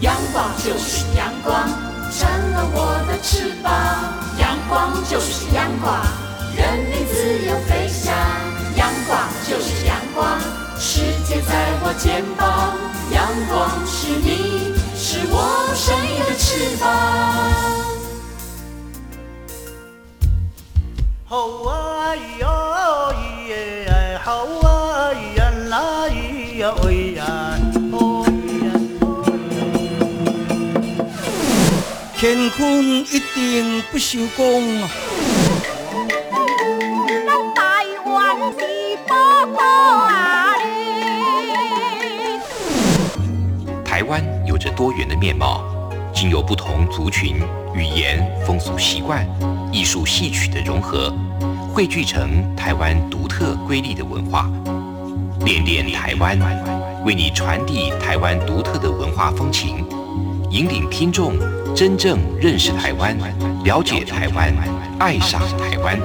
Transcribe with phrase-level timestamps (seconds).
[0.00, 1.68] 阳光就是阳光，
[2.10, 3.70] 成了我的翅膀。
[4.38, 6.00] 阳光就是阳光，
[6.56, 8.14] 任你自由飞翔。
[8.76, 10.40] 阳光就是阳光，
[10.78, 12.74] 世界在我肩膀。
[13.12, 16.88] 阳光是你，是我生命的翅膀。
[21.26, 21.36] 好
[21.68, 22.48] 啊咿呀
[23.12, 23.14] 咿
[23.48, 27.09] 耶，好啊咿呀啦咿呀喂
[32.22, 34.62] 乾坤一定不朽功。
[37.54, 39.16] 台湾是宝
[40.06, 40.52] 啊！
[43.82, 45.64] 台湾有着多元的面貌，
[46.12, 47.40] 经由不同族群、
[47.74, 49.26] 语言、风俗习惯。
[49.72, 51.10] 艺术戏曲的融合，
[51.72, 54.50] 汇聚成台湾独特瑰丽的文化。
[55.46, 56.38] 恋恋台湾，
[57.02, 59.86] 为你传递台湾独特的文化风情，
[60.50, 61.38] 引领听众
[61.74, 63.16] 真正认识台湾，
[63.64, 64.52] 了解台湾，
[64.98, 65.98] 爱上台湾。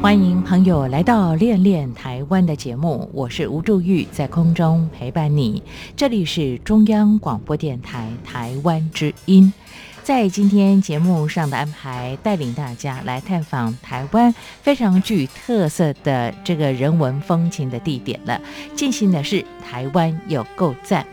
[0.00, 5.62] 欢迎朋友来到《恋恋台湾》的节目，我是吴祝玉，在空中陪伴你。
[5.96, 9.52] 这里是中央广播电台台湾之音。
[10.04, 18.40] 在今天节目上的安排，带领大家来探访台湾非常具特色的这个人文风情的地点了。
[18.76, 21.04] 进行的是台湾有够赞。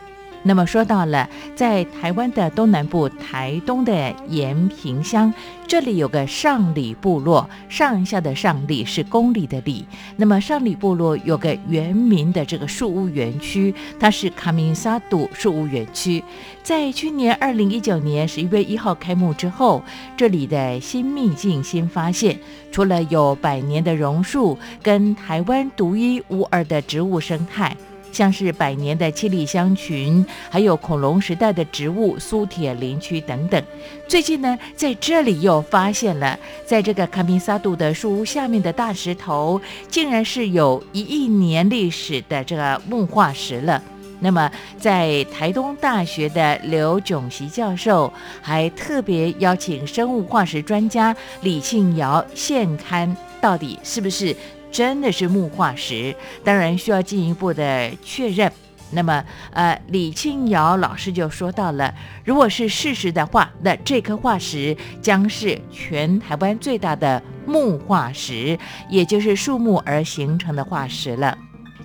[0.47, 5.33] 那么说到了，在台湾的东南部台东的延平乡，
[5.67, 9.83] 这里有个上里部落，上下的上里是公里的里。
[10.17, 16.23] 那么上里部落有个原名的这个树屋园区，它是卡明沙杜树屋园区。
[16.61, 19.83] 在去年二零一九年十一月一号开幕之后，
[20.15, 22.37] 这里的新秘境、新发现，
[22.71, 27.75] 除了有百年的榕树，跟台湾独一无二的植物生态。
[28.15, 33.61] 像是百年的七里香群，还有恐龙时代的植物苏铁林区等等。
[34.07, 39.59] 最近呢，在这里又发现了，在这个卡宾萨杜的树屋下面的大石头，
[39.89, 43.83] 竟然是有一亿年历史的这个木化石了。
[44.21, 44.49] 那么，
[44.79, 48.11] 在台东大学的刘炯席教授
[48.41, 54.33] 还特别邀请生物化石专家李庆尧现刊，到底是不是？
[54.75, 56.13] 真的是木化石，
[56.43, 58.51] 当然需要进一步的确认。
[58.91, 61.93] 那么，呃，李清瑶老师就说到了，
[62.25, 68.59] 如果是事实的话，那这颗化石将是全台湾最大的木化石，
[68.89, 71.37] 也就是树木而形成的化石了。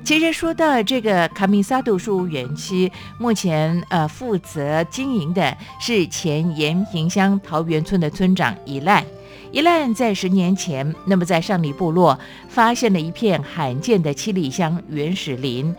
[0.03, 2.91] 其实说到这个卡米萨杜树园区，
[3.21, 9.05] 目前呃负责经营的是前延平乡桃园村的村长伊赖。
[9.53, 12.19] 一烂在十年前，那么在上里部落
[12.49, 15.75] 发现了一片罕见的七里香原始林。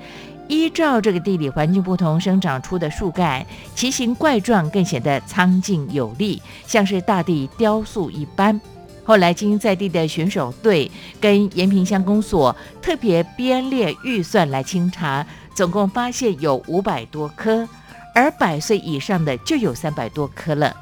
[0.48, 8.60] 依照这个地理环境不同生长出的树干，奇形怪状，更显得苍劲有力，像是大地雕塑一般。
[9.06, 10.92] 后来经在地的选手队
[11.22, 15.26] 跟延平乡公所特别编列预算来清查，
[15.56, 17.68] 总共发现有五百多棵，
[18.14, 20.76] 而百岁以上的就有三百多棵了。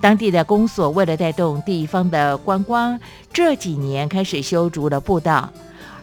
[0.00, 2.98] 当地的公所为了带动地方的观光，
[3.32, 5.52] 这几年开始修筑了步道。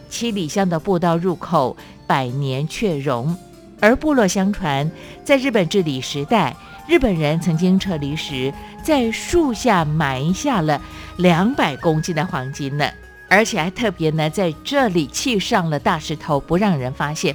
[0.08, 1.76] 七里乡的步道入口
[2.06, 3.36] 百年雀容，
[3.80, 4.90] 而部落相传，
[5.24, 6.54] 在日本治理时代，
[6.86, 8.52] 日本人曾经撤离时，
[8.84, 10.80] 在树下埋下了
[11.16, 12.88] 两百公斤的黄金呢，
[13.28, 17.34] 而且还特别呢在这里砌上了大石头，不让人发现。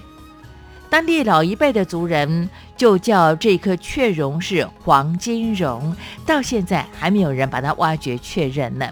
[0.92, 8.92] 当地老一辈的族人就叫这颗雀榕是黄金榕，到现在还没有人把它挖掘确认呢。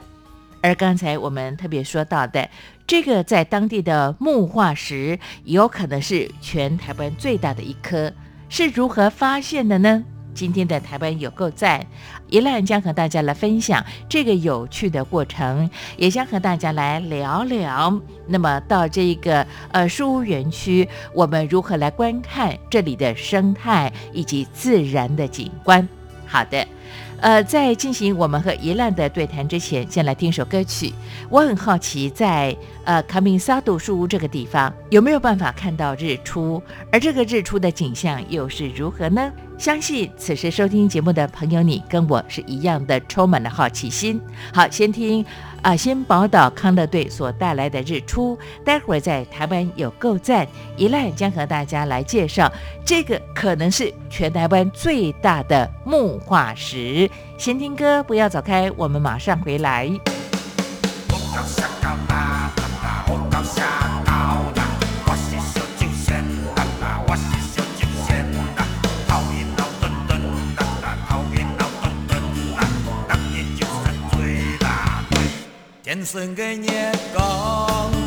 [0.62, 2.50] 而刚才我们特别说到的
[2.88, 8.14] 这个在当地的木化石，有可能是全台湾最大的一颗，
[8.48, 10.02] 是如何发现的呢？
[10.40, 11.86] 今天的台湾有够赞，
[12.30, 17.94] 一兰将和大家来分享这个有趣的过程，也将和大家来聊聊。
[18.26, 25.86] 那么到这个呃树屋园区，我们如何来观看这里的生态以及自然的景观？
[26.25, 26.66] 好的。
[27.19, 30.94] 呃，在进行我们和一浪的对谈之前，先来听首歌曲。
[31.28, 32.56] 我很好奇，在
[32.86, 36.63] 呃卡明萨杜树屋这个地方，有没有办法看到日出？
[36.94, 39.30] 而这个日出的景象又是如何呢？
[39.60, 44.20] 相信此时收听节目的朋友，你跟我是一样的，充满了好奇心。
[44.54, 45.24] 好，先听。
[45.62, 50.48] 啊，先宝岛康乐队所带来的日出，待会儿在台湾有够赞，
[50.78, 52.50] 一赖将和大家来介绍
[52.86, 57.12] 这个可能是全台湾最大的木化石。
[57.38, 59.92] 先听歌，不要走开，我们马上回来。
[76.06, 76.68] 送给你
[77.13, 77.99] 刚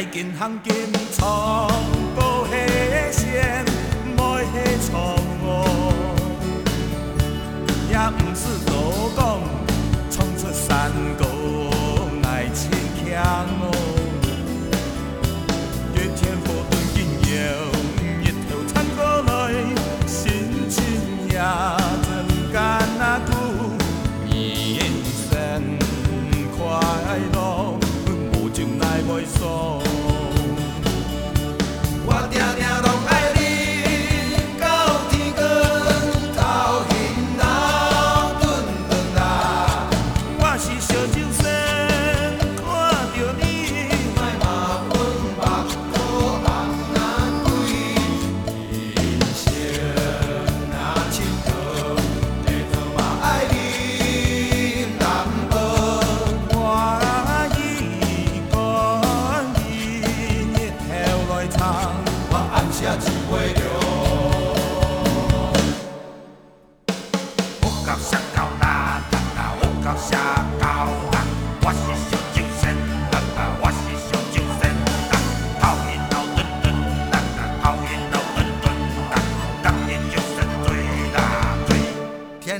[0.00, 0.72] 来劲行金
[1.12, 1.68] 创
[2.16, 3.62] 造的先
[4.16, 5.66] 迈开创造
[7.90, 8.69] 也不是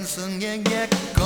[0.00, 1.19] sen sın gek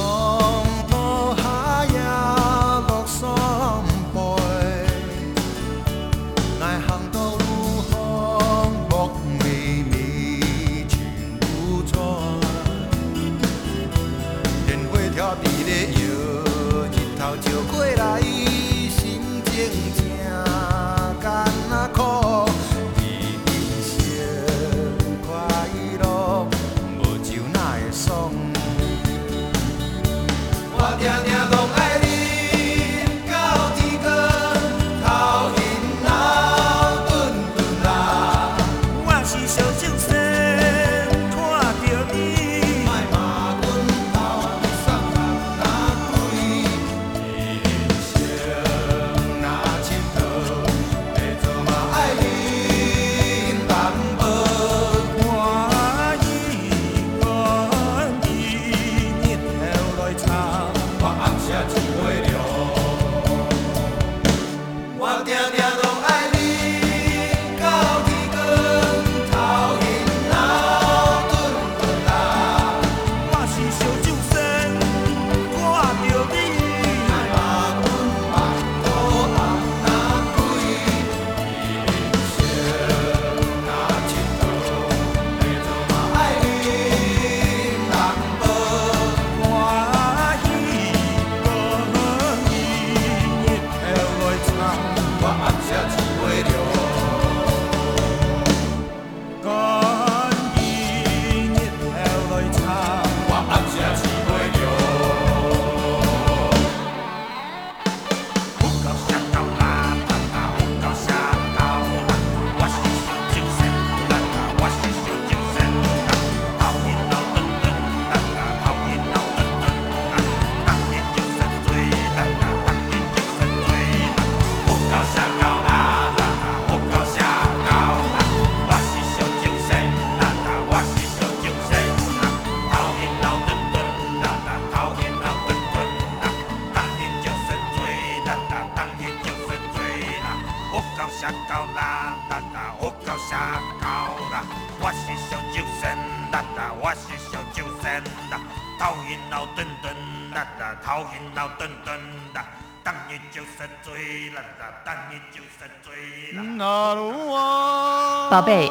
[158.34, 158.68] 宝贝，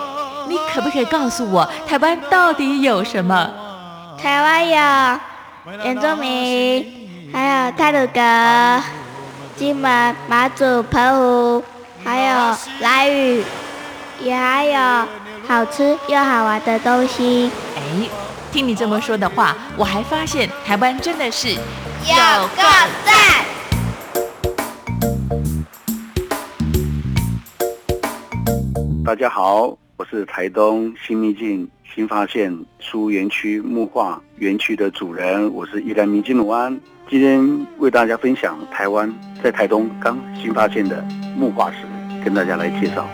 [0.50, 3.50] 你可不可以告诉我台湾到底有什么？
[4.22, 5.20] 台湾有
[5.86, 8.84] 原住民，还有泰鲁格、
[9.56, 11.64] 金门、马祖、澎湖，
[12.04, 13.42] 还有来屿，
[14.20, 15.08] 也还有
[15.48, 17.50] 好吃又好玩的东西。
[17.78, 17.82] 哎，
[18.52, 21.58] 听你这么说的话，我还发现台湾真的是有
[22.58, 22.62] 个
[23.06, 23.46] 赞。
[29.06, 36.80] 大家好，我是台东新秘境新发现书园区木化园区的主人，我是宜兰民金鲁安，
[37.10, 41.06] 今天为大家分享台湾在台东刚新发现的
[41.38, 41.80] 木化石，
[42.24, 43.06] 跟大家来介绍。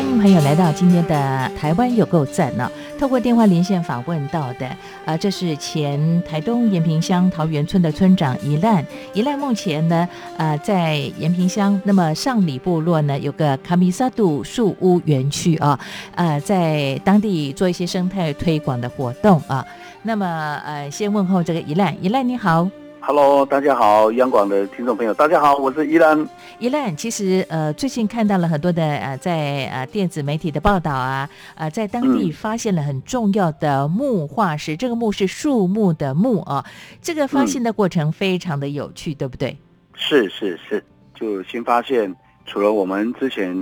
[0.00, 4.66] 欢迎朋友来到今天的台湾有够赞呢、透过电话连线访问到的，
[5.04, 8.82] 呃，这是前台东延平乡桃园村的村长宜兰。
[9.12, 15.78] 宜兰目前呢，呃，在延平乡，那么上里部落呢有个卡米萨杜树屋园区啊，
[16.14, 19.62] 呃，在当地做一些生态推广的活动啊。
[20.04, 20.26] 那么
[20.64, 22.66] 呃，先问候这个宜兰，宜兰你好。
[23.12, 26.28] Hello，大家好，央广的听众朋友，大家好，我是依兰。
[26.60, 36.64] 依兰其实呃最近看到了很多的呃在呃电子媒体的报道啊，呃在当地嗯发现了很重要的木化石，这个木是树木的木啊，
[37.02, 39.56] 这个发现的过程非常的有趣，对不对？
[39.94, 40.80] 是是是，
[41.12, 42.14] 就新发现，
[42.46, 43.52] 除了我们之前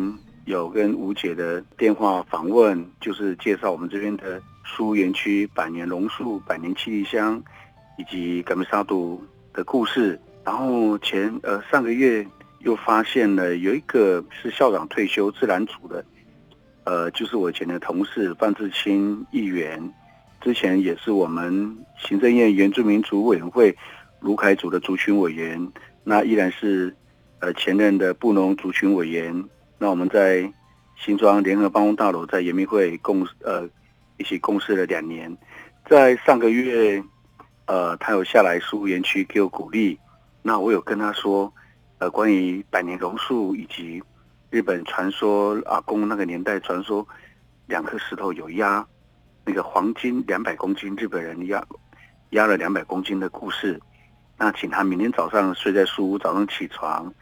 [0.45, 7.43] 有跟吴姐的电话访问，就是介绍我们这边的书园区百年榕树、百年七里香
[7.97, 9.19] 以及甘梅沙杜
[9.59, 10.17] 的故事。
[10.45, 12.25] 然后前呃上个月
[12.61, 16.05] 又发现了有一个是校长退休自然组的，
[16.85, 19.93] 呃，就是我以前的同事范志清议员，
[20.41, 23.77] 之前也是我们行政院原住民族委员会
[24.21, 25.73] 卢凯组的族群委员，
[26.05, 26.95] 那依然是
[27.41, 29.45] 呃前任的布农族群委员。
[29.77, 30.51] 那我们在
[30.97, 33.69] 新庄联合办公大楼在延明会共呃
[34.19, 35.37] 一起共事了两年，
[35.91, 37.03] 在上个月
[37.69, 39.99] 呃他有下来树园区给我鼓励，
[40.41, 41.53] 那我有跟他说
[41.99, 44.03] 呃关于百年榕树以及
[44.49, 47.07] 日本传说阿公那个年代传说
[47.67, 48.85] 两颗石头有压
[49.45, 51.63] 那个黄金两百公斤，日本人压
[52.31, 53.79] 压了两百公斤的故事。
[54.39, 57.13] 那请他明天早上睡在树屋，早上起床，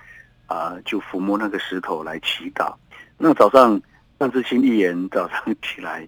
[0.46, 2.72] 啊、就抚摸那个石头来祈祷。
[3.18, 3.80] 那早上
[4.18, 6.06] 范志清议员早上起来，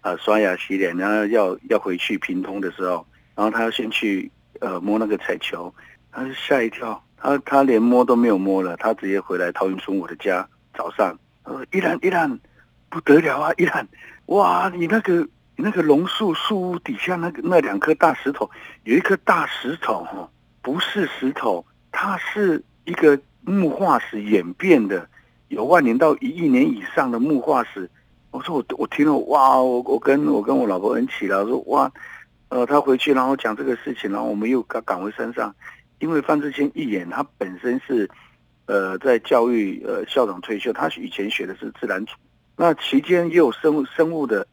[0.00, 3.06] 啊、刷牙洗脸，然后要要回去屏通的时候，
[3.36, 4.28] 然后他要先去
[4.60, 5.72] 呃摸那个彩球，
[6.10, 12.40] 他就吓一跳，他他连摸都没有摸了，他直接回来桃园村我的家，早上，呃，依然依然
[12.88, 13.86] 不得了啊，依然，
[14.26, 18.50] 哇，你那个那个榕树树屋底下那个那两颗大石头，
[18.84, 20.28] 有一颗大石头哦，
[20.62, 25.06] 不是石头，它是一个木化石演变的，
[25.48, 27.88] 有万年到一亿年以上的木化石。
[28.30, 31.90] 我说我我听了哇，我我跟我跟我老婆恩起了，我说哇，
[32.48, 35.54] 呃，他回去然后讲这个事情，然后我们又赶赶回山上，
[35.98, 38.08] 因为范志清一眼他本身是
[38.66, 42.14] 呃在教育呃校长退休，他以前学的是自然组，
[42.56, 44.46] 那期间也有生物生物的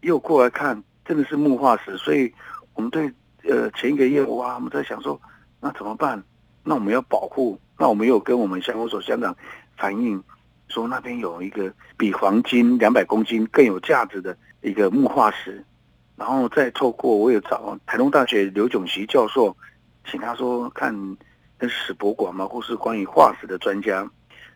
[0.00, 2.32] 又过来看，真的是木化石，所以
[2.74, 5.20] 我们对呃前一个业务啊，我们在想说
[5.60, 6.22] 那怎么办？
[6.62, 9.34] 那我们要保护，那我们又跟我们乡公所乡长
[9.76, 10.22] 反映
[10.68, 15.64] 说那边有一个比黄金两百公斤更有价值的一个木化石，
[16.20, 19.56] 然后再透过我有找台东大学刘炯席教授，
[20.04, 20.94] 请他说看
[21.56, 24.06] 跟史博馆嘛，或是关于化石的专家，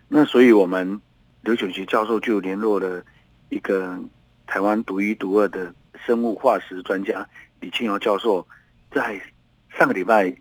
[0.06, 1.00] 那所以我们
[1.40, 3.02] 刘炯席教授就联络了
[3.48, 3.98] 一个
[4.46, 7.26] 台湾独一独二的生物化石专家
[7.60, 8.46] 李清瑶教授，
[8.90, 9.18] 在
[9.70, 10.36] 上个礼拜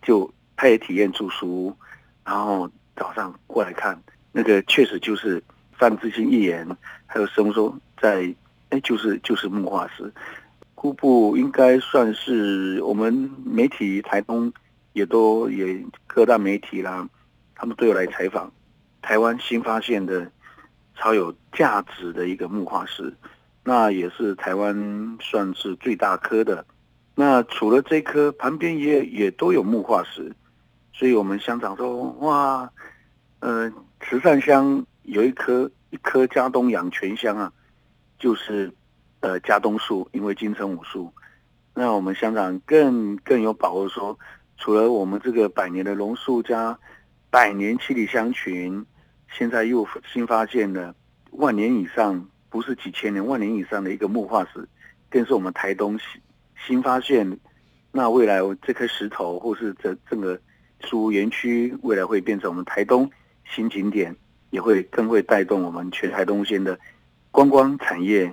[0.00, 1.76] 就他也体验住书，
[2.24, 5.42] 然后早上过来看，那个确实就是
[5.72, 6.64] 范志清议员
[7.04, 8.32] 还有生物说在，
[8.70, 10.12] 哎，就是就是木化石，
[10.80, 13.12] 姑布应该算是我们
[13.44, 14.52] 媒体台东
[14.92, 17.08] 也都也各大媒体啦，
[17.56, 18.48] 他们都有来采访
[19.02, 20.30] 台湾新发现的
[20.94, 23.12] 超有价值的一个木化石，
[23.64, 26.64] 那也是台湾算是最大颗的。
[27.16, 30.32] 那除了这颗，旁边也也都有木化石，
[30.92, 32.70] 所以我们乡长说，哇，
[33.40, 33.68] 呃，
[34.00, 37.52] 慈善乡有一颗一颗嘉东养泉乡啊，
[38.16, 38.72] 就是
[39.20, 41.12] 呃嘉东树，因为金城武树。
[41.74, 44.18] 那我们乡长更更有把握说，
[44.56, 46.78] 除了我们这个百年的榕树加
[47.30, 48.84] 百年七里香群，
[49.30, 50.94] 现在又新发现了
[51.32, 54.68] 万年以上，不是几千年，万年以上的一个木化石，
[55.08, 56.20] 更是我们台东新
[56.66, 57.38] 新发现。
[57.90, 60.38] 那未来这颗石头，或是这整个
[60.80, 63.10] 树园区，未来会变成我们台东
[63.44, 64.14] 新景点，
[64.50, 66.78] 也会更会带动我们全台东县的
[67.30, 68.30] 观光产业，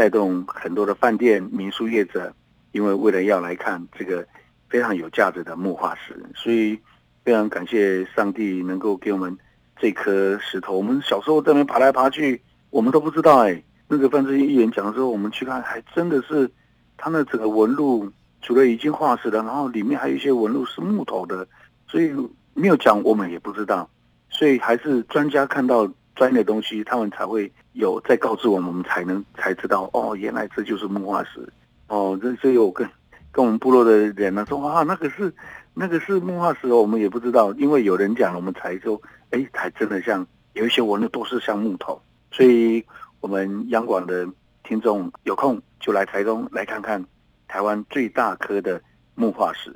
[0.00, 2.32] 带动很多的饭店、民宿业者，
[2.72, 4.26] 因为为了要来看这个
[4.66, 6.80] 非常有价值的木化石，所以
[7.22, 9.36] 非常感谢上帝能够给我们
[9.78, 10.74] 这颗石头。
[10.78, 12.40] 我们小时候在那边爬来爬去，
[12.70, 13.62] 我们都不知道哎。
[13.88, 16.50] 那个范志毅议员讲的时候，我们去看，还真的是
[16.96, 21.46] 他那整个纹路，除了已经化石的，然后里面还有一些纹路是木头的，
[21.86, 22.10] 所以
[22.54, 23.86] 没有讲，我们也不知道。
[24.30, 25.86] 所以还是专家看到
[26.20, 31.50] 专业的东西，他们才会有再告知我们，我们才能才知道哦，原来这就是木化石。
[31.86, 32.86] 哦，这这有跟
[33.32, 35.32] 跟我们部落的人呢说啊，那个是
[35.72, 39.00] 那个是木化石，我们也不知道，因为有人讲了，我们才说，
[39.30, 41.98] 哎，还真的像有一些纹路都是像木头，
[42.30, 42.84] 所以。
[43.22, 44.26] 我们央广的
[44.62, 47.04] 听众有空就来台东来看看
[47.48, 48.80] 台湾最大颗的
[49.14, 49.70] 木化石。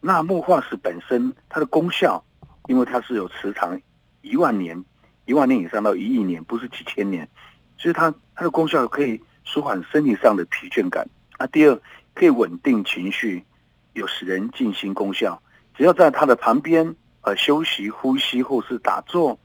[0.00, 2.24] 那木化石本身它的功效，
[2.68, 3.78] 因为它是有磁场
[4.22, 4.82] 一万年、
[5.26, 7.28] 一万年以上到一亿年，不是几千年，
[7.76, 11.06] 所以它它的功效可以舒缓身体上的疲倦感。
[11.36, 11.78] 啊，第二
[12.14, 13.44] 可以稳定情绪，
[13.92, 15.42] 有使人静心功效。
[15.74, 19.38] 只要在它的旁边呃休息、呼吸或是打坐。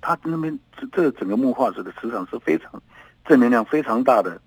[0.00, 2.82] 它那边这这整个木化石的磁场是非常
[3.24, 4.38] 正能量非常大的，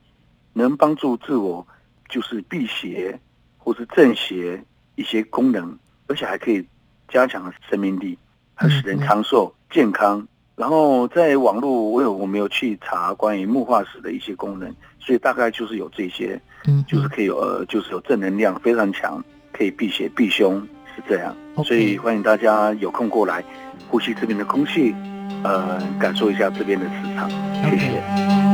[0.54, 1.66] 能帮助自我
[2.08, 3.20] 就是辟邪
[3.58, 6.68] 或是正邪一些功能，而且还可以
[7.08, 8.20] 加强生命力，
[8.54, 10.28] 还使人长寿健康。
[10.58, 19.24] 然后在网络我有我没有去查关于木化石的一些功能，所以大概就是有这些，嗯，就是可以有呃就是有正能量非常强，
[19.54, 20.60] 可以辟邪避凶
[20.96, 21.36] 是这样。
[21.64, 23.44] 所以欢迎大家有空过来
[23.88, 24.96] 呼吸这边的空气。
[25.44, 27.30] 呃，感受一下这边的市场，
[27.70, 28.47] 谢谢。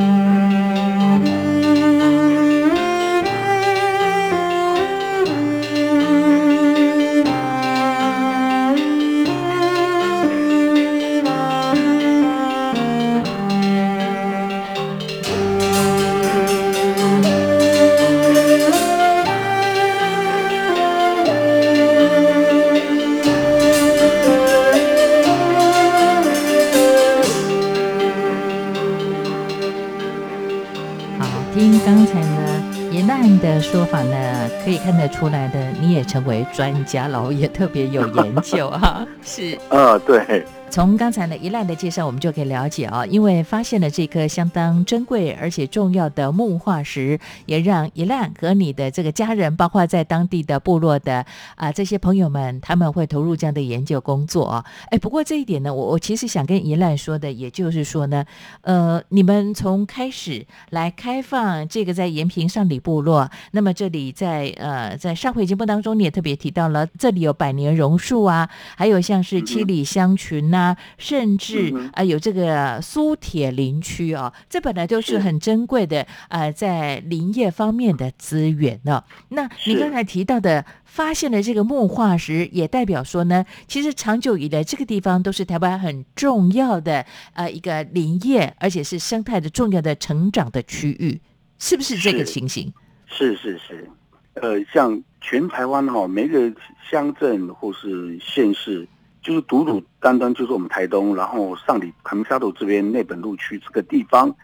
[36.14, 39.04] 成为专家了，也特别有研究哈。
[39.26, 40.46] 是，啊，对。
[40.74, 54.66] 从刚才呢一烂的介绍，我们就可以了解啊，因为发现了这颗相当珍贵而且重要的木化石，也让一烂和你的这个家人，包括在当地的部落的啊这些朋友们，他们会投入这样的研究工作啊。
[54.90, 58.26] 哎，不过这一点呢，我我其实想跟一烂说的，也就是说呢，
[58.62, 70.63] 呃，你们从开始来开放这个在延平上里部落，那么这里在呃在上回节目当中，你也特别提到了，这里有百年榕树啊，还有像是七里香群呐。
[70.63, 70.63] 啊，
[70.98, 79.04] 甚至啊，有这个苏铁林区啊，这本来就是很珍贵的呃，在林业方面的资源呢。
[79.30, 91.20] 那你刚才提到的发现了这个木化石，也代表说呢，其实长久以来这个地方都是台湾很重要的呃一个林业，而且是生态的重要的成长的区域，
[91.58, 92.72] 是不是这个情形？
[93.08, 93.90] 是是是，
[94.36, 96.52] 呃，像全台湾哈，每个
[96.90, 98.88] 乡镇或是县市。
[99.24, 104.36] 就是独独单单就是我们台东，然后上里坎明沙头这边内本路区这个地方，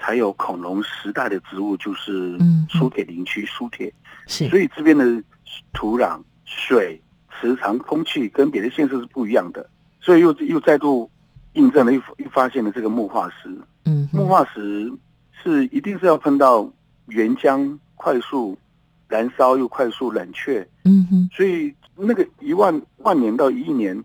[0.00, 2.38] 才有恐龙时代的植物，就是
[2.70, 3.92] 苏铁林区苏铁。
[4.28, 5.04] 是，所以这边的
[5.72, 9.68] 土壤、水、磁场、空气跟别的县市是不一样的，
[10.00, 11.10] 所以又又再度
[11.54, 13.50] 印证了，又又发现了这个木化石。
[13.86, 14.92] 嗯，木化石
[15.42, 16.70] 是一定是要碰到
[17.08, 18.56] 原浆快速
[19.08, 20.64] 燃烧又快速冷却。
[20.84, 24.00] 嗯哼，所以那个一万万年到一亿年。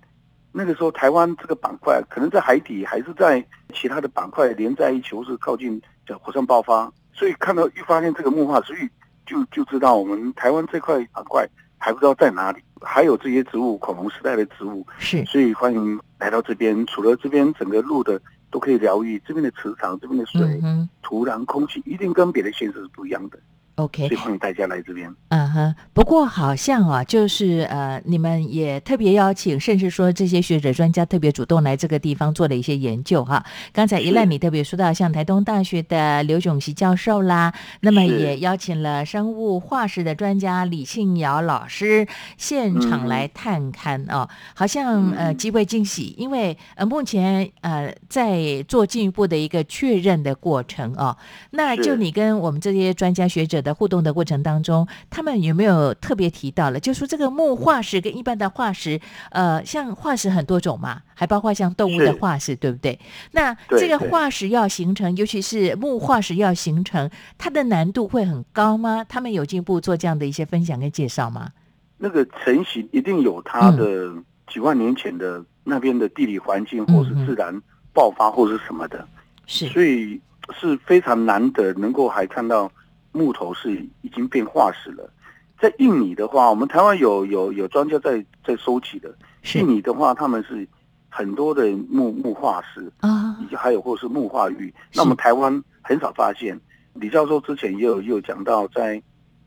[0.55, 6.91] 那个时候，台湾这个板块可能在海底，还是在其他的板块连在一起，或是靠近叫火山爆发。
[7.11, 8.87] 所以看到一发现这个木化，所以
[9.25, 11.43] 就就知道我们台湾这块板块
[11.77, 14.85] 还不知道在哪里，还有这些植物，恐龙时代的植物。
[14.99, 16.85] 是，所以欢迎来到这边。
[16.85, 20.61] 除了这边整个路的都可以疗愈，这边的磁场、这边的水、
[21.01, 23.39] 土壤、空气，一定跟别的县市是不一样的。
[23.75, 25.12] OK，所以欢迎大家来这边。
[25.29, 33.43] 嗯哼，不过好像啊，就是呃，你们也特别邀请，甚至说这些学者专家特别主动来这个地方做了一些研究哈。
[33.71, 42.07] 刚才一赖你特别说到，像台东大学的刘炯熙教授啦，那么也邀请了生物化石的专家李庆尧老师
[42.38, 51.17] 现场来探勘哦，好像呃极为惊喜，因为呃目前呃在做进一步的一个确认的过程哦。
[51.49, 53.62] 那就你跟我们这些专家学者。
[53.63, 56.80] 的互动的过程当中，他们有没有特别提到了？
[56.80, 58.99] 就说这个木化石跟一般的化石，
[59.32, 62.99] 呃，像化石很多种嘛，还包括像动物的化石，对不对？
[63.32, 69.06] 那这个化石要形成，尤其是木化石要形成，它的难度会很高吗？
[69.08, 71.49] 他们有进一步做这样的一些分享跟介绍吗？
[71.97, 74.12] 那个成型一定有它的
[74.52, 77.62] 几万年前的那边的地理环境，或是自然
[77.93, 79.08] 爆发，或是什么的，
[79.47, 80.21] 是，所以。
[80.60, 82.69] 是非常难得能够还看到
[83.13, 83.71] 木头是
[84.02, 85.10] 已经变化石了。
[85.58, 89.15] 在印尼的话，我们台湾有有有专家在在收集的。
[89.41, 90.67] 是印尼的话，他们是
[91.08, 94.73] 很多的木木化石，啊以及还有或是木化玉。
[94.93, 96.60] 那我们台湾很少发现。
[96.95, 99.02] 李教授之前也有也有讲到，在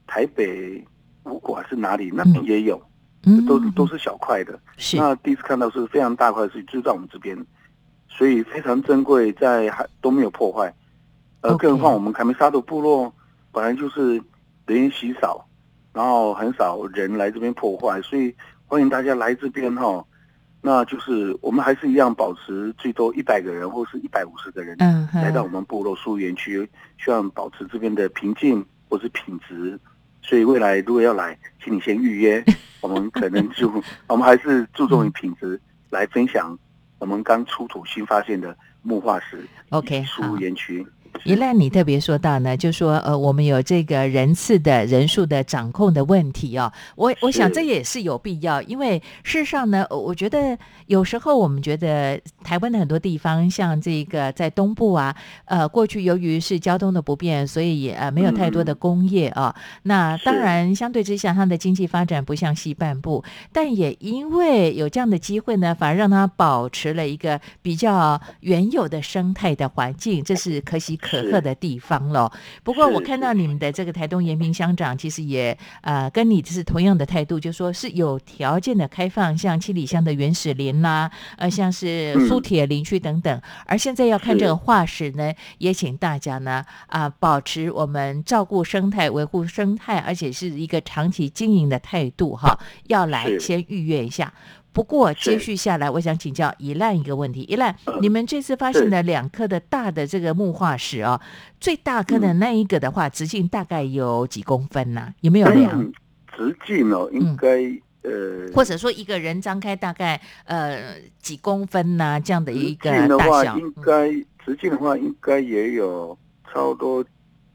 [0.06, 0.84] 台北
[1.24, 2.82] 五股还是哪里那边也有，
[3.24, 4.58] 嗯都都是小块的。
[4.78, 7.36] 是那第一次看到是非常大块，是就在我们这边，
[8.08, 10.74] 所以非常珍贵，在还都没有破坏。
[11.42, 13.14] 呃更何况我们凯梅沙的部落
[13.56, 14.22] 本来就是
[14.66, 15.42] 人烟稀少，
[15.94, 18.34] 然后很少人来这边破坏，所以
[18.66, 20.04] 欢迎大家来这边哈。
[20.60, 26.68] 那就是我们还是一样保持最多一百个人或是一百五十个人嗯来到我们部落树园区，
[27.02, 29.80] 希望保持这边的平静或是品质。
[30.20, 32.44] 所以未来如果要来，请你先预约，
[32.82, 33.72] 我们可能就
[34.06, 36.54] 我们还是注重于品质来分享
[36.98, 40.86] 我们刚出土新发现的木化石 OK，树好园区。
[41.24, 46.72] 一兰，你特别说到呢，就说呃，我们有这个人次的人数的掌控的问题哦。
[46.94, 59.54] 我我想这也是有必要，因为事实上呢，呃我觉得有时候我们觉得台湾的很多地方，像这个在东部啊，呃，过去由于是交通的不便，所以也呃没有太多的嗯工业啊。
[59.82, 72.30] 那当然，相对之下，它的经济发展不像西半部，但也因为有这样的机会呢，反而让它保持了一个比较原有的生态的环境，这是可喜可贺的地方了。
[72.62, 83.42] 不过我看到你们的这个台东延平乡长，其实也呃跟你是同样的态度，就说是有条件的开放，像七里乡的原始林啦、呃像是嗯苏铁林区等等。
[83.66, 94.32] 而现在要看这个化石呢，也请大家呢啊、保持我们照顾生态、维护生态，而且是一个长期经营的态度哈，要来先预约一下。
[94.76, 95.46] 不过接是。
[95.46, 97.98] 续下来，我想请教一烂一个问题：宜兰，嗯。
[98.02, 101.18] 你们这次发现的两颗的大的这个木化石哦，
[101.58, 102.38] 最大颗的嗯。
[102.38, 105.80] 那一个的话，直径大概有几公分呐、有没有量？
[105.80, 105.90] 嗯
[106.36, 107.48] 直径哦，应该
[108.02, 113.30] 呃，或者说一个人张开大概呃几公分呐、这样的一个大小？
[113.30, 114.10] 话应嗯该
[114.44, 116.14] 直径的话应该也有
[116.52, 117.02] 差不多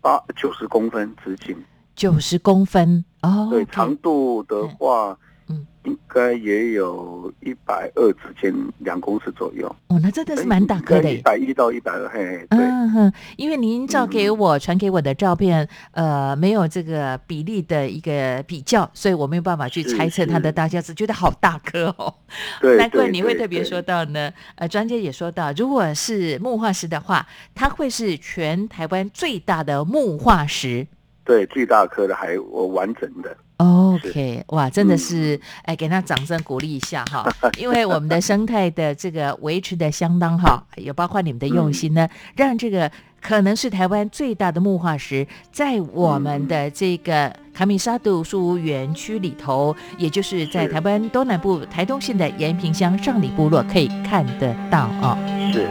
[0.01, 1.55] 八九十公分直径。
[1.95, 3.49] 九十公分哦。
[3.51, 5.15] 对长度的话，
[5.51, 9.67] 嗯，应该也有一百二之间两公尺左右。
[9.87, 11.17] 哦，那真的是蛮大颗的耶。
[11.17, 22.13] 一百一到一百二，嘿，嘿对，嗯哼，因为您照给嗯我、传给我的照片，呃，没有这个比例的一个比较，所以我没有办法去猜测它的大小，只觉得好大颗哦。
[22.59, 24.31] 对， 难怪你会特别说到呢。
[24.55, 30.87] 呃，专家也说到，如果是木化石的话，它会是全台湾最大的木化石。
[31.23, 34.97] 对最大颗的还我完整的，OK，哇，真的嗯。
[34.97, 55.17] 是，哎，给他掌声鼓励一下哈， 因为我们的生态的这个维持的相当好，也包括你们的用心呢，让这个可能是台湾最大的木化石，在我们的这个卡米沙杜树屋园区里头，也就是在台湾东南部台东县的延平乡上里部落可以看得到哦。
[55.51, 55.67] 是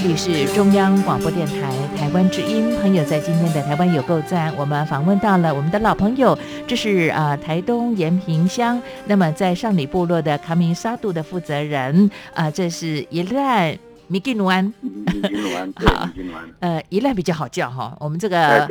[0.00, 13.76] 这里是中央广播电台台湾之音，朋友在今天的台湾有够赞，我们访问到了我们的老朋友，这是啊、台东延平乡，那么在上里部落的卡米沙杜的负责人啊、这是一赖
[14.08, 14.72] 米吉努安。
[15.08, 16.08] 已经完，对，好
[16.60, 18.66] 呃，宜兰比较好叫哈，我们这个啊、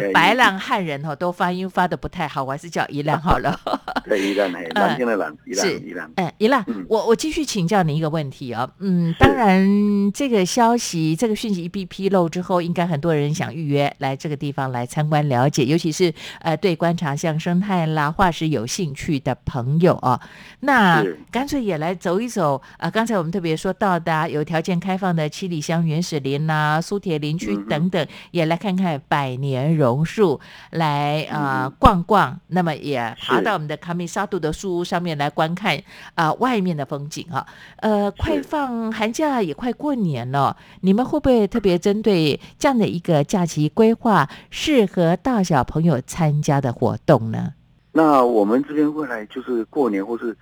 [0.00, 3.58] 对白浪汉人哈都发音发的不太好，我还是叫宜兰好了。
[4.04, 6.84] 对，宜兰嘿， 蓝天的蓝，宜兰是宜兰，哎，宜兰，嗯。
[6.88, 20.20] 我我继续请教你一个问题啊、嗯，当然这个消息、这个讯息一被披露之后，应该很多人想预约来这个地方来参观了解，尤其是呃对观察像生态啦、化石有兴趣的朋友啊，
[20.60, 30.40] 那干脆也来走一走啊、刚才我们特别说到的啊、有条件开放的七里香原始林啦、苏铁林区等等，也来看看百年榕树，
[30.70, 35.80] 来啊、嗯逛逛，那么也爬到我们的卡米沙杜的树屋上面来观看
[36.16, 37.46] 啊、外面的风景哈。
[37.76, 47.54] 呃，快放寒假也快过年了，你们会不会特别针对这样的一个假期规划，适合大小朋友参加的活动呢？
[47.92, 50.36] 那我们这边未来就是过年或是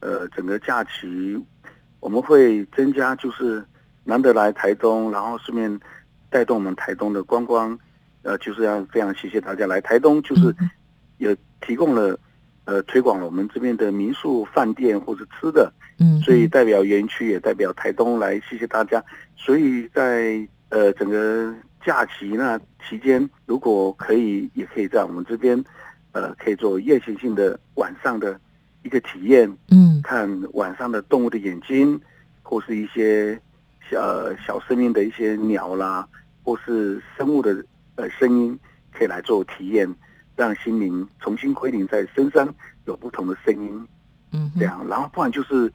[0.00, 1.38] 呃整个假期，
[2.00, 3.62] 我们会增加就是
[4.04, 5.80] 难得来台东，然后顺便
[6.30, 7.78] 带动我们台东的观光，
[8.22, 10.54] 呃，就是要非常谢谢大家来台东，就是
[11.18, 12.18] 也提供了
[12.64, 19.02] 呃推广了我们这边的民宿、饭店或者吃的，嗯，所以代表园区也代表台东来谢谢大家。
[19.36, 25.62] 所以在呃整个假期那期间，如果可以，也可以在我们这边
[26.12, 28.38] 呃可以做夜行性的晚上的
[28.82, 29.94] 一个体验，嗯。
[30.06, 31.98] 看晚上的动物的眼睛，
[32.42, 33.40] 或是一些小
[33.92, 36.06] 呃小生命的一些鸟啦，
[36.42, 37.64] 或是生物的
[37.96, 38.58] 呃声音，
[38.92, 39.92] 可以来做体验，
[40.36, 42.48] 让心灵重新归零在深山
[42.86, 43.88] 有不同的声音。
[44.32, 45.72] 嗯，这样，然后不然就是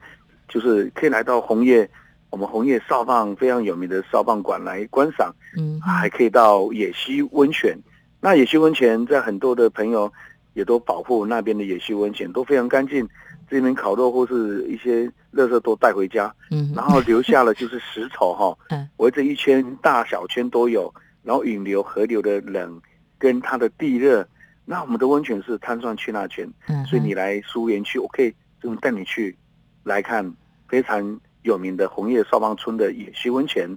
[0.48, 1.88] 就是可以来到红叶，
[2.28, 7.78] 我们红叶少棒非常有名的少棒馆来观赏，嗯还可以到野溪温泉。
[8.20, 10.12] 那野溪温泉在很多的朋友
[10.52, 13.08] 也都保护那边的野溪温泉都非常干净，
[13.50, 20.92] 这边烤肉或是一些垃圾都带回家，嗯，然后留下了就是石头哈嗯，围着一圈大小圈都有，
[21.24, 22.80] 然后引流河流的冷
[23.18, 24.26] 跟它的地热。
[24.64, 28.32] 那我们的温泉是碳酸去钠泉，嗯所以你来苏园区，我可以
[28.62, 29.36] 这种带你去
[29.82, 30.32] 来看
[30.68, 33.68] 非常有名的红叶少棒村的野溪温泉，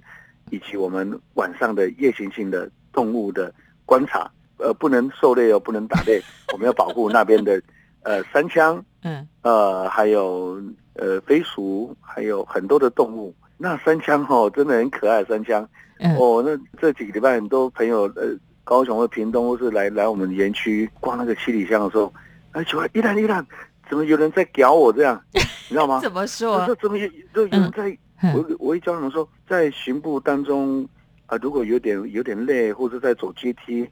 [0.50, 3.52] 以及我们晚上的夜行性的动物的
[3.84, 4.30] 观察。
[4.58, 7.60] 呃，不能狩猎哦，不能打猎，我们要保护那边的
[8.04, 10.62] 呃山羌，嗯呃，还有
[10.94, 13.34] 呃飞鼠，还有很多的动物。
[13.58, 15.66] 那山羌哦，真的很可爱，山羌。
[15.98, 18.28] 嗯哦，那这几个礼拜很多朋友，呃，
[18.64, 22.12] 高雄或屏东或是来来我们园区逛那个七里香的时候，
[22.52, 23.46] 哎，奇怪，一兰一兰，
[23.88, 25.20] 怎么有人在屌我这样？
[25.32, 26.00] 你知道吗？
[26.00, 26.74] 怎么说我说说？
[26.76, 27.90] 怎么有有有人在？
[28.22, 30.86] 嗯我我一教他们说，在巡步当中
[31.26, 33.86] 啊、如果有点有点累，或者在走阶梯，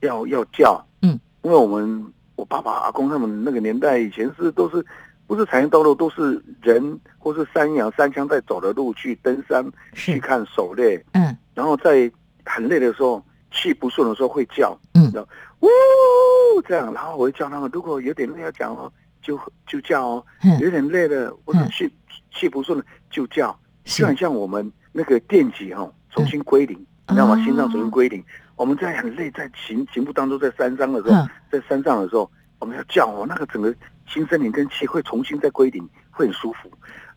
[0.00, 2.04] 要要叫，嗯，因为我们
[2.38, 4.84] 我爸爸阿公他们那个年代以前是都是
[5.26, 11.36] 不是产业道路，都是人或是山羊山枪在走的路去登山去，看狩猎，嗯。
[11.52, 12.10] 然后在
[12.44, 13.20] 很累的时候，
[13.50, 15.12] 气不顺的时候会叫，嗯。
[15.60, 20.56] 呜这样，然后我会叫他们，如果有点累要讲哦，就就叫哦，嗯。
[20.60, 21.68] 有点累了或者嗯。
[21.70, 21.92] 气
[22.32, 23.50] 气不顺了就叫，
[23.84, 27.34] 就是很像我们那个电极哈、重新归零，你知道吗？
[27.34, 28.24] 哦心脏重新归零。
[28.58, 33.74] 我们在很累，在行行步当中，在山上的时候，嗯在山上的时候，我们要叫哦，那个整个
[34.06, 36.70] 新森林跟气会重新再归零，会很舒服。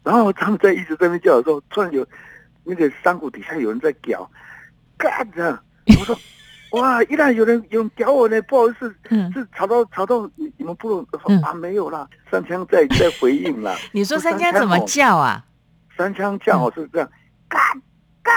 [0.04, 2.08] 然后他们在一直在那边叫的时候，突然有
[2.64, 4.30] 那个山谷底下有人在叫，
[4.98, 5.62] 干的，
[6.00, 6.18] 我说。
[6.72, 7.04] 哇！
[7.04, 11.06] 一旦有人有人屌我呢，不好意思，嗯，是吵到吵到你你们部落
[11.44, 13.76] 啊没有啦，三枪在在回应啦。
[13.92, 15.44] 你说三枪怎么叫啊？
[15.98, 17.12] 三枪叫哦是这样，
[17.50, 17.60] 嘎
[18.24, 18.32] 嘎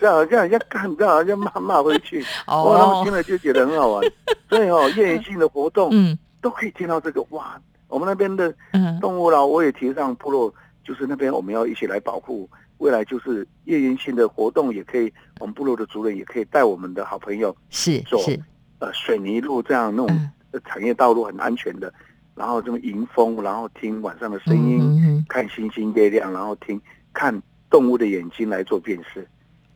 [0.00, 4.12] 这样这样要干这样要骂骂回去， 哇，他们哦听，了就觉得很好玩。
[4.48, 10.52] 所以哦，夜行性的活动嗯都可以听到这个哇，我们那边的嗯动物啦，我也提倡部落，
[10.84, 12.48] 就是那边我们要一起来保护。
[12.78, 18.38] 未来就是夜行性的活动，也可以，我们部落的族人也可以带我们的好朋友，是走是，
[18.78, 20.30] 呃，水泥路这样那种
[20.64, 21.92] 产业道路很安全的，
[22.36, 26.80] 然后这么迎风，然后听晚上的声音，嗯嗯看星星月亮，然后听
[27.12, 29.26] 看动物的眼睛来做辨识。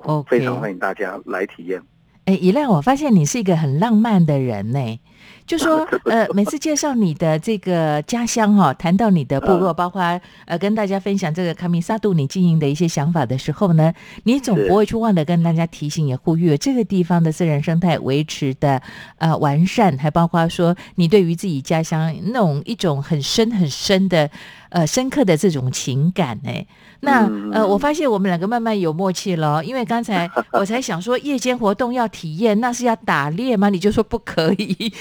[0.05, 1.81] OK 非常欢迎大家来体验。
[2.25, 5.01] 哎，一亮，我发现你是一个很浪漫的人呢。
[5.47, 10.01] 就说 呃，每次介绍你的这个家乡哈、谈到你的部落，包括
[10.47, 13.93] 呃跟大家分享这个卡米萨杜你经营的一些想法的时候呢，
[14.25, 18.81] 你总不会去忘了跟大家提醒也呼吁这个地方的自然生态维持的
[19.19, 24.31] 呃完善，还包括说你对于自己家乡那种一种很深很深的
[24.71, 26.65] 呃深刻的这种情感哎。
[27.05, 33.69] 那嗯呃，我发现我们两个慢慢有默契了哦，因为刚才我才想说夜间活动要体验，那是要打猎吗？
[33.71, 34.93] 你就说不可以。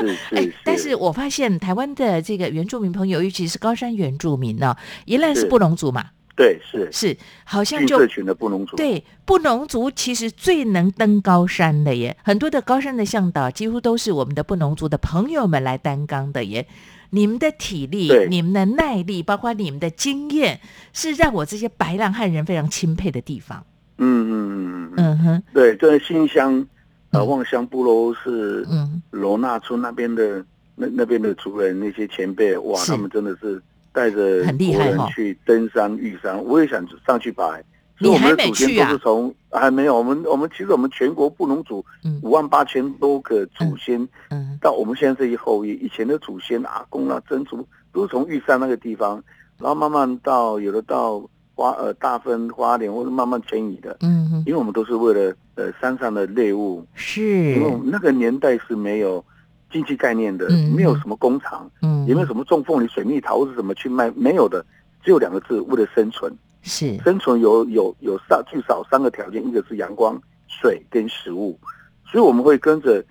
[0.00, 0.96] 是 哎是，但是。
[0.96, 4.74] 我发现台湾的这个原住民朋友，尤其是高山原住民呢、
[5.04, 5.46] 宜兰是是。
[5.46, 6.88] 布农族嘛，对是。
[6.90, 16.66] 是好像就绿社群的布农族，对布农族其实最能登高山的耶，很多的高山的向导几乎都是我们的布农族的朋友们来担纲的耶。
[17.10, 20.60] 你们的体力、你们的耐力，包括你们的经验，
[20.92, 23.64] 是让我这些白浪汉人非常钦佩的地方。
[23.98, 26.66] 嗯嗯嗯嗯嗯，嗯哼，对，这新乡
[27.12, 37.56] 呃嗯望乡部落是嗯，罗纳村那边的那那边的族人那些前辈，哇，他们真的是带着很厉国人害去登山遇山，我也想上去爬。
[37.98, 49.22] 你所以我们还的祖先都是从还没有，我们我们其实我们全国布农族嗯五万八千多个祖先，嗯到我们现在这一后裔，以前的祖先阿公啊、曾祖都是从玉山那个地方，
[49.58, 51.22] 然后慢慢到有的到
[51.56, 57.54] 花呃大分、花莲，或者慢慢迁移的，嗯哼，因为我们都是为了呃山上的猎物，是。
[57.54, 59.24] 因为我们那个年代是没有
[59.72, 64.62] 经济概念的，嗯没有什么工厂，嗯，也没有什么种凤梨、水蜜桃或者什么去卖，没有的，
[65.02, 66.30] 只有两个字：为了生存。
[66.60, 71.58] 是，生存有有有三至少三个条件，一个是阳光、水跟食物，
[72.04, 73.02] 所以我们会跟着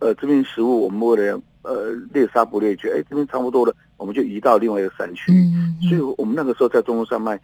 [0.00, 5.30] 呃这边食物，我们为了呃猎杀不猎绝，哎这边差不多了，我们就移到另外一个山区。
[5.30, 7.38] 嗯，所以我们那个时候在中国山脉，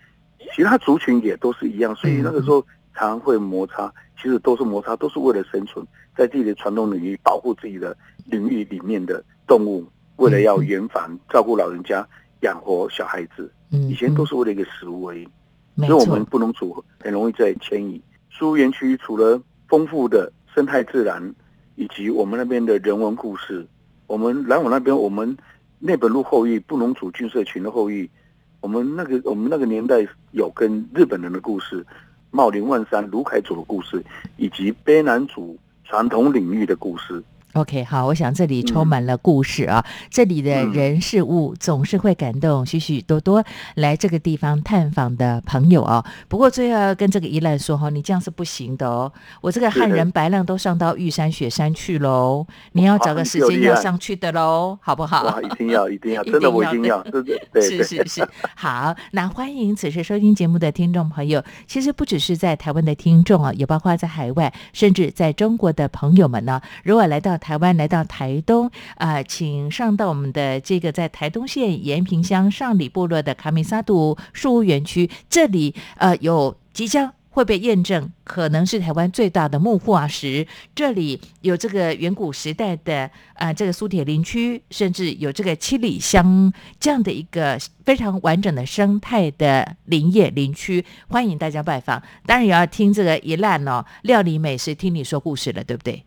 [0.54, 2.60] 其他族群也都是一样，所以那个时候
[2.94, 12.06] 常常会摩擦，其实都是摩擦，都是为了生存，在自己的传统领域保护自己的领域里面的动物，为了要圆房、照顾老人家、
[12.40, 15.28] 养活小孩子，嗯以前都是为了一个食物而已。
[15.76, 18.02] 所以我们，不能组很容易在迁移。
[18.30, 21.34] 书屋园区除了丰富的生态自然，
[21.76, 23.64] 以及我们那边的人文故事，
[24.08, 25.36] 我们来往那边，我们
[25.78, 28.10] 内本路后裔布农族郡社群的后裔，
[28.60, 31.84] 我们那个我们那个年代有跟日本人的故事，
[32.30, 34.02] 茂林万山卢凯祖的故事，
[34.36, 37.22] 以及卑南族传统领域的故事。
[37.54, 43.42] OK，好，我想这里充满了故事啊，这里的嗯人事物总是会感动许许多多
[43.74, 46.04] 来这个地方探访的朋友哦。
[46.28, 49.10] 不过最后要跟这个依兰说哈，你这样是不行的哦。
[49.40, 55.24] 我这个汉人白浪都上到玉山雪山去喽，你要找个时间要上去的喽，好不好？
[55.24, 66.60] 哇，一定要， 一定要，一真的我一定要，真的 对是，是是，好，那欢迎此时收听节目的听众朋友，其实不只是在台湾的听众啊，也包括在海外，甚至在中国的朋友们呢。
[66.84, 77.12] 如果来到台湾，来到台东啊、请上到我们的这个在台东县延平乡上里部落的卡米萨杜树屋园区，这里呃有即将。
[77.30, 92.02] 会被验证可能是台湾最大的木化石，这里有这个远古时代的啊、这个苏铁林区，甚至有这个七里乡这样的一个非常完整的生态的林业林区，欢迎大家拜访。
[92.26, 96.02] 当然也要听这个一烂哦，料理美食，听你说故事了，对不对？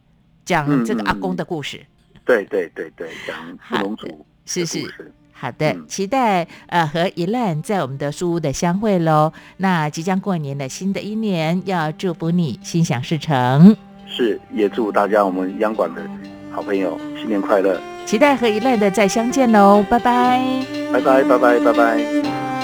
[0.45, 1.80] 讲嗯这个阿嗯公的故事。
[2.25, 3.36] 对对对对，讲
[3.69, 5.12] 布农族是是。
[5.34, 9.34] 好的，嗯期待呃和一烂在我们的书屋的相会喽。
[9.58, 13.75] 那即将过年的新的一年，要祝福你心想事成。
[14.06, 16.01] 是，也祝大家我们央广的
[16.51, 20.39] 好朋友新年快乐，期待和一烂的再相见喽，拜拜。
[20.93, 22.61] 拜拜拜拜拜拜。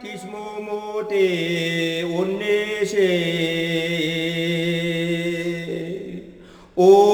[0.00, 2.96] 기스모 모데 온네세
[6.74, 7.11] 오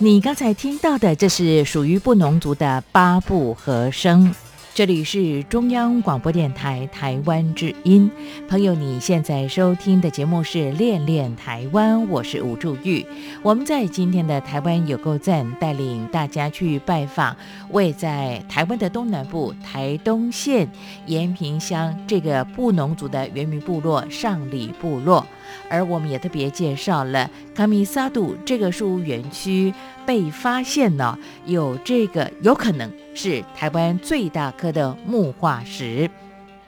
[0.00, 4.32] 你刚才听到的，这是属于布农族的八部和声。
[4.78, 8.08] 这里是中央广播电台台湾之音。
[8.46, 13.04] 朋友，你现在收听的节目是《恋恋台湾》，我是吴祝玉。
[13.42, 17.36] 我们在今天的台湾有够赞，带领大家去拜访
[17.70, 20.70] 位在台湾的东南部台东县
[21.06, 25.26] 延平乡这个布农族的原民部落上里部落。
[25.68, 29.74] 而我们也特别介绍了卡米萨杜这个树园区
[30.06, 32.88] 被发现呢，有这个有可能
[33.20, 36.08] 是台湾最大颗的木化石。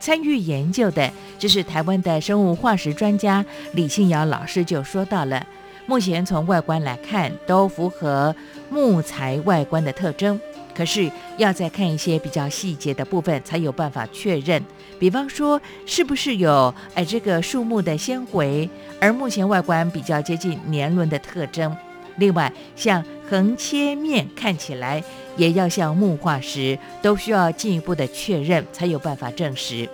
[0.00, 3.44] 参与研究的，这是台湾的生物化石专家
[3.74, 5.46] 李信尧老师就说到了，
[5.86, 8.34] 目前从外观来看都符合
[8.68, 10.40] 木材外观的特征。
[10.74, 14.60] 可是要再看一些比较细节的部分，才有办法确认。
[14.98, 18.68] 比方说，是不是有哎这个树木的纤维，
[19.00, 21.76] 而目前外观比较接近年轮的特征。
[22.16, 25.04] 另外，像横切面看起来
[25.36, 29.88] 也要像木化石，都需要进一步的确认，才有办法证实。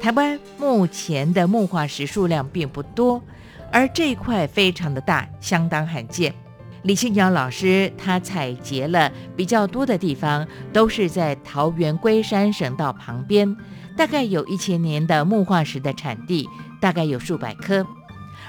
[0.00, 3.20] 台湾目前的木化石数量并不多，
[3.72, 6.32] 而这一块非常的大，相当罕见。
[6.82, 13.56] 李庆尧老师他采集了比较多的地方，都是在桃园龟山省道旁边，
[13.96, 16.48] 大概有一千年的木化石的产地，
[16.80, 17.84] 大概有数百颗。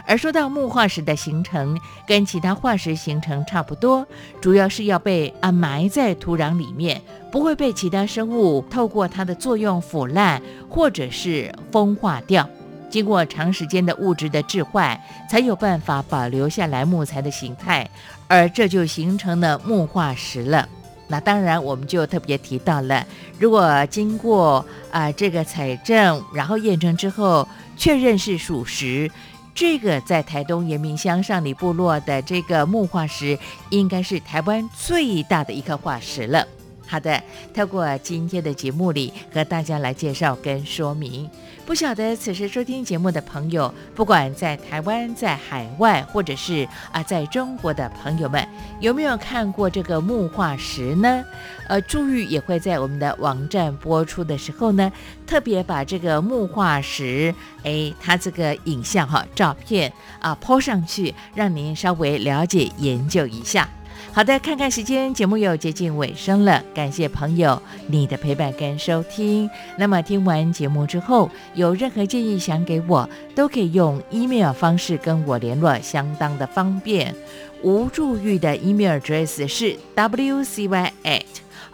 [0.08, 1.78] 而说到木化石的形成，
[2.08, 4.08] 跟其他化石形成差不多，
[4.40, 12.50] 主要是要被啊埋在土壤里面，不会被其他生物透过它的作用腐烂或者是风化掉。
[12.90, 14.98] 经过长时间的物质的置换，
[15.30, 17.88] 才有办法保留下来木材的形态，
[18.30, 20.70] 而这就形成了木化石了。
[21.10, 23.06] 那当然，我们就特别提到了，
[23.38, 27.46] 如果经过啊这个采证，然后验证之后
[27.76, 29.12] 确认是属实，
[29.58, 33.36] 这个在台东延明乡上里部落的这个木化石，
[33.72, 36.48] 应该是台湾最大的一颗化石了。
[36.86, 37.20] 好的，
[37.56, 41.28] 透过今天的节目里和大家来介绍跟说明。
[41.68, 48.48] 不晓得此时收听节目的朋友，不管在台湾、在海外，或者是啊在中国的朋友们，
[48.80, 51.26] 有没有看过这个木化石呢？
[51.68, 54.90] 呃，祝玉也会在我们的网站播出的时候呢，
[55.28, 59.92] 特别把这个木化石，哎，它这个影像哈照片
[60.22, 63.68] 啊抛上去，让您稍微了解研究一下。
[64.18, 66.64] 好的，看看时间，节目又接近尾声了。
[66.74, 69.48] 感谢朋友你的陪伴跟收听。
[69.78, 77.14] 那么听完节目之后，有任何建议想给我，都可以用 email 方式跟我联络，相当的方便。
[77.62, 81.22] 无助玉的 email address 是 wcy at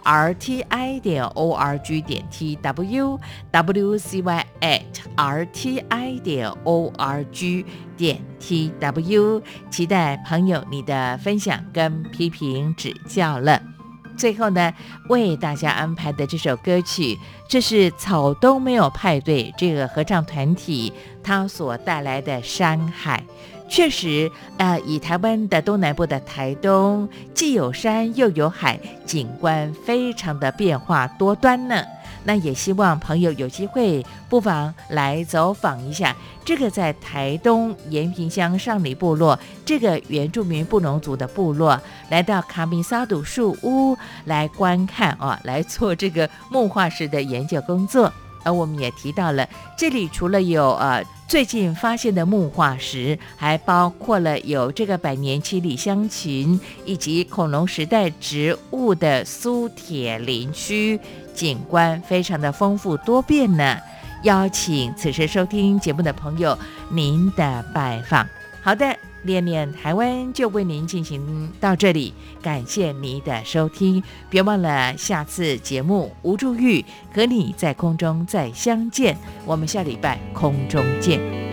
[0.04, 3.18] rti 点 org 点 tw
[3.50, 4.82] wcy at
[5.16, 7.64] rti 点 org
[7.96, 13.60] 点 tw，期待朋友你的分享跟批评指教了。
[14.16, 14.72] 最后呢，
[15.08, 23.24] 为大家安排的这首歌曲，这是草东没有派对这个合唱团体它所带来的《山海》。
[23.74, 31.82] 确实，呃，以台湾的东南部的台东，既有山又有海，景观非常的变化多端呢。
[32.22, 36.14] 那也希望朋友有机会，不妨来走访一下
[36.44, 41.76] 这个在台东延平乡上里部落这个原住民布农族的部落，
[42.10, 48.12] 来到卡米萨杜树屋来观看啊，来做这个木化石的研究工作。
[48.44, 61.00] 而我们也提到了，这里除了有呃最近发现的木化石，还包括了有这个百年七里香芹，以及恐龙时代植物的苏铁林区，
[61.34, 63.76] 景观非常的丰富多变呢。
[64.22, 66.56] 邀请此时收听节目的朋友，
[66.90, 68.26] 您的拜访。
[68.62, 69.13] 好的。
[69.24, 81.43] 念念台湾就为您进行到这里，感谢您的收听，别忘了下次节目吴祝玉和你在空中再相见，我们下礼拜空中见。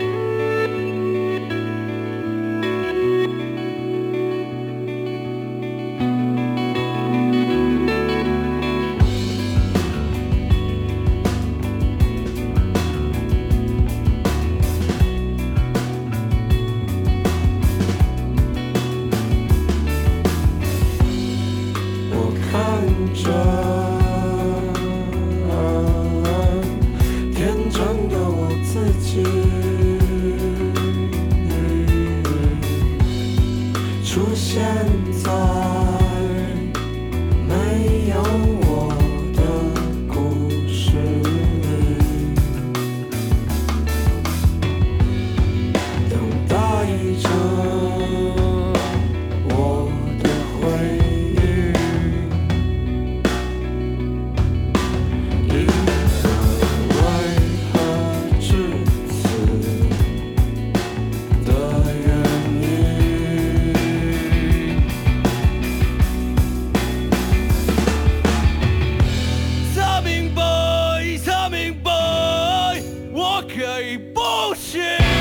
[73.42, 75.11] fucking bullshit!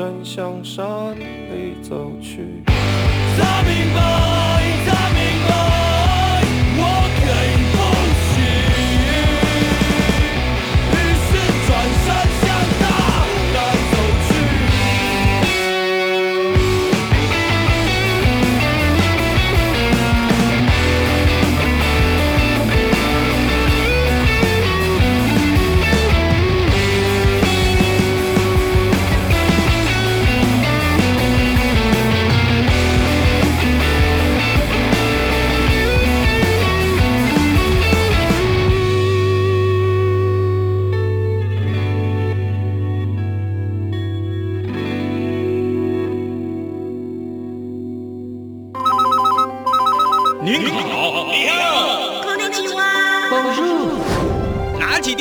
[0.00, 2.69] 正向山里走去。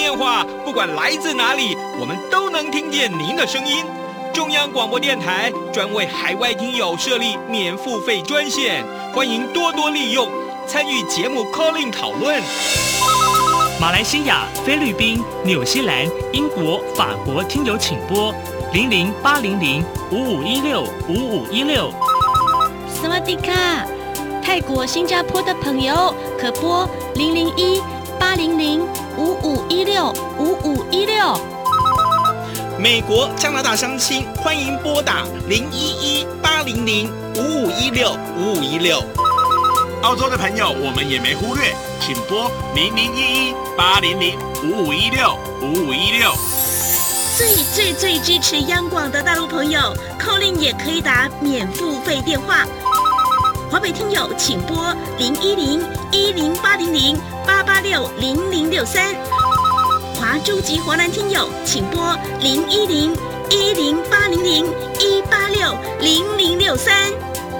[0.10, 3.86] 电话，不管来自哪里，我们都能听见您的声音。
[4.34, 8.84] 中央广播电台专为海外听友设立免付费专线，
[9.14, 10.28] 欢迎多多利用，
[10.66, 12.42] 参与节目 calling 讨论。
[13.80, 18.34] 马来西亚、菲律宾、纽西兰、英国、法国听友请拨
[18.74, 21.94] 零零八零零五五一六五五一六。
[22.92, 23.86] 斯瓦迪卡，
[24.42, 27.80] 泰国、新加坡的朋友可拨零零一
[28.20, 28.82] 八零零。
[29.20, 31.38] 五五一六五五一六。
[32.78, 39.04] 美国、加拿大相亲欢迎拨打零一一八零零五五一六五五一六。
[40.04, 46.32] 澳洲的朋友，我们也没忽略，请拨零零一一八零零五五一六五五一六。
[47.38, 52.66] 最最最支持央广的大陆朋友，扣令也可以打免付费电话。
[53.72, 57.16] 华北听友请拨零一零一零八零零
[57.46, 59.14] 八八六零零六三。
[60.16, 63.16] 华中及华南听友请拨零一零
[63.52, 64.66] 一零八零零
[65.00, 67.14] 一八六零零六三。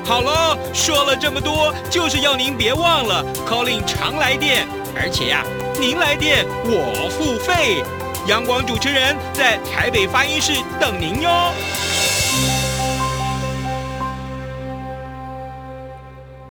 [0.04, 4.68] 好了，说了这么多，就是要您别忘了 calling 常来电，
[5.00, 5.44] 而且呀、
[5.80, 7.84] 您来电我付费。
[8.26, 11.54] 阳光主持人在台北发音室等您哟。